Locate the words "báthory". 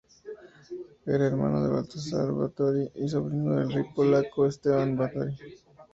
2.31-2.89, 4.95-5.35